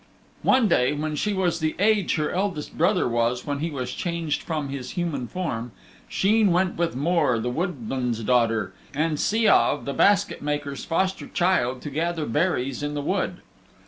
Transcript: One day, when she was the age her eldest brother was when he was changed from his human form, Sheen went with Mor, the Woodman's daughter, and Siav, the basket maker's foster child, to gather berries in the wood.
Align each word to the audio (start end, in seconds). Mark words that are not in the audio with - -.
One 0.41 0.67
day, 0.67 0.93
when 0.93 1.15
she 1.15 1.31
was 1.31 1.59
the 1.59 1.75
age 1.77 2.15
her 2.15 2.31
eldest 2.31 2.75
brother 2.75 3.07
was 3.07 3.45
when 3.45 3.59
he 3.59 3.69
was 3.69 3.93
changed 3.93 4.41
from 4.41 4.69
his 4.69 4.93
human 4.97 5.27
form, 5.27 5.73
Sheen 6.09 6.51
went 6.51 6.75
with 6.75 6.95
Mor, 6.95 7.37
the 7.37 7.51
Woodman's 7.51 8.23
daughter, 8.23 8.73
and 8.95 9.19
Siav, 9.19 9.85
the 9.85 9.93
basket 9.93 10.41
maker's 10.41 10.85
foster 10.85 11.27
child, 11.27 11.83
to 11.83 11.91
gather 11.91 12.25
berries 12.25 12.81
in 12.81 12.95
the 12.95 13.01
wood. 13.03 13.43